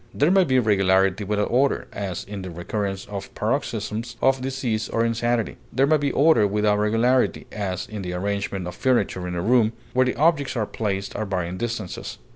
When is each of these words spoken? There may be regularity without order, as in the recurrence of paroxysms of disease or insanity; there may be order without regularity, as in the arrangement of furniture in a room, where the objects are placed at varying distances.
There 0.15 0.31
may 0.31 0.45
be 0.45 0.57
regularity 0.57 1.23
without 1.23 1.51
order, 1.51 1.87
as 1.93 2.23
in 2.23 2.41
the 2.41 2.49
recurrence 2.49 3.05
of 3.05 3.31
paroxysms 3.35 4.17
of 4.19 4.41
disease 4.41 4.89
or 4.89 5.05
insanity; 5.05 5.57
there 5.71 5.85
may 5.85 5.97
be 5.97 6.11
order 6.11 6.47
without 6.47 6.79
regularity, 6.79 7.45
as 7.51 7.87
in 7.87 8.01
the 8.01 8.13
arrangement 8.13 8.65
of 8.65 8.73
furniture 8.73 9.27
in 9.27 9.35
a 9.35 9.43
room, 9.43 9.73
where 9.93 10.07
the 10.07 10.15
objects 10.15 10.55
are 10.55 10.65
placed 10.65 11.15
at 11.15 11.27
varying 11.27 11.57
distances. 11.57 12.17